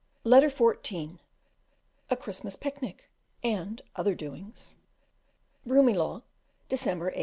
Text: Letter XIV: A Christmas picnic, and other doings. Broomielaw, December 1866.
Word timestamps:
Letter 0.23 0.47
XIV: 0.49 1.19
A 2.09 2.15
Christmas 2.15 2.55
picnic, 2.55 3.07
and 3.43 3.83
other 3.95 4.15
doings. 4.15 4.75
Broomielaw, 5.63 6.23
December 6.67 7.05
1866. 7.13 7.19